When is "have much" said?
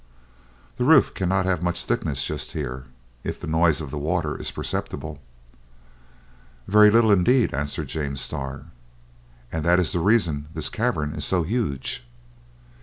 1.45-1.85